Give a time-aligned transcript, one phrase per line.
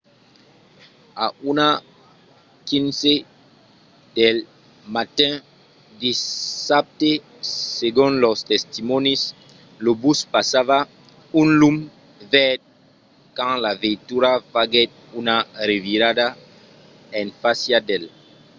[1.23, 3.13] a 1:15
[4.17, 4.37] del
[4.93, 5.33] matin
[6.03, 7.11] dissabte
[7.79, 9.21] segon los testimònis
[9.83, 10.79] lo bus passava
[11.41, 11.77] un lum
[12.33, 12.61] verd
[13.35, 15.37] quand la veitura faguèt una
[15.69, 16.27] revirada
[17.19, 18.03] en fàcia d'el